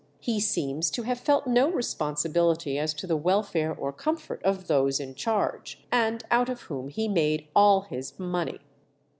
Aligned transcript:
He 0.19 0.39
seems 0.39 0.89
to 0.89 1.03
have 1.03 1.19
felt 1.19 1.45
no 1.45 1.69
responsibility 1.69 2.79
as 2.79 2.91
to 2.95 3.05
the 3.05 3.15
welfare 3.15 3.71
or 3.71 3.93
comfort 3.93 4.41
of 4.41 4.65
those 4.65 4.99
in 4.99 5.13
charge, 5.13 5.85
and 5.91 6.23
out 6.31 6.49
of 6.49 6.61
whom 6.61 6.89
he 6.89 7.07
made 7.07 7.49
all 7.55 7.81
his 7.81 8.17
money. 8.17 8.61